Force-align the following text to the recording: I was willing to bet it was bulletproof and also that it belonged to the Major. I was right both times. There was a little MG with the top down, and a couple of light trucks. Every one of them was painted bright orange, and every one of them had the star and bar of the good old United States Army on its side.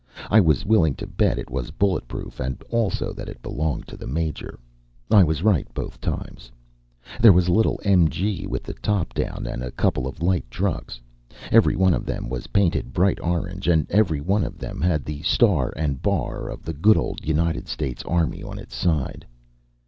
I 0.31 0.39
was 0.39 0.65
willing 0.65 0.95
to 0.95 1.05
bet 1.05 1.37
it 1.37 1.51
was 1.51 1.69
bulletproof 1.69 2.39
and 2.39 2.59
also 2.71 3.13
that 3.13 3.29
it 3.29 3.39
belonged 3.43 3.85
to 3.89 3.95
the 3.95 4.07
Major. 4.07 4.57
I 5.11 5.21
was 5.23 5.43
right 5.43 5.71
both 5.75 6.01
times. 6.01 6.51
There 7.21 7.31
was 7.31 7.47
a 7.47 7.53
little 7.53 7.79
MG 7.85 8.47
with 8.47 8.63
the 8.63 8.73
top 8.73 9.13
down, 9.13 9.45
and 9.45 9.61
a 9.61 9.69
couple 9.69 10.07
of 10.07 10.23
light 10.23 10.49
trucks. 10.49 10.99
Every 11.51 11.75
one 11.75 11.93
of 11.93 12.07
them 12.07 12.29
was 12.29 12.47
painted 12.47 12.93
bright 12.93 13.19
orange, 13.21 13.67
and 13.67 13.85
every 13.91 14.21
one 14.21 14.43
of 14.43 14.57
them 14.57 14.81
had 14.81 15.05
the 15.05 15.21
star 15.21 15.71
and 15.75 16.01
bar 16.01 16.49
of 16.49 16.63
the 16.63 16.73
good 16.73 16.97
old 16.97 17.23
United 17.23 17.67
States 17.67 18.01
Army 18.07 18.41
on 18.41 18.57
its 18.57 18.73
side. 18.73 19.23